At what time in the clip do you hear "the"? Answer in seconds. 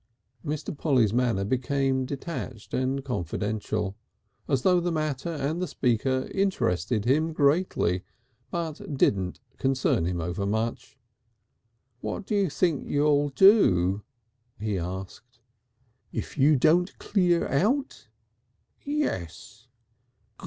4.79-4.91, 5.61-5.67